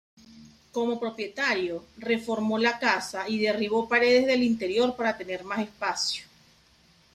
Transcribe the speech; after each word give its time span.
Como 0.71 0.99
propietario, 0.99 1.85
reformó 1.97 2.57
la 2.57 2.79
casa 2.79 3.29
y 3.29 3.37
derribó 3.37 3.87
paredes 3.87 4.25
del 4.25 4.41
interior 4.41 4.95
para 4.95 5.15
tener 5.15 5.43
más 5.43 5.59
espacio. 5.59 6.23